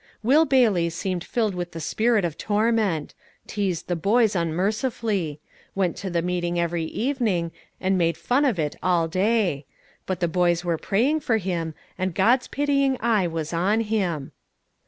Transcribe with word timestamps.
Will 0.23 0.45
Bailey 0.45 0.89
seemed 0.89 1.23
filled 1.23 1.53
with 1.53 1.73
the 1.73 1.79
spirit 1.79 2.25
of 2.25 2.35
torment; 2.35 3.13
teased 3.45 3.87
the 3.87 3.95
boys 3.95 4.35
unmercifully; 4.35 5.39
went 5.75 5.95
to 5.97 6.09
the 6.09 6.23
meeting 6.23 6.59
every 6.59 6.85
evening, 6.85 7.51
and 7.79 7.99
made 7.99 8.17
fun 8.17 8.43
of 8.43 8.57
it 8.57 8.75
all 8.81 9.07
day: 9.07 9.67
but 10.07 10.19
the 10.19 10.27
boys 10.27 10.65
were 10.65 10.79
praying 10.79 11.19
for 11.19 11.37
him, 11.37 11.75
and 11.99 12.15
God's 12.15 12.47
pitying 12.47 12.97
eye 12.99 13.27
was 13.27 13.53
on 13.53 13.81
him. 13.81 14.31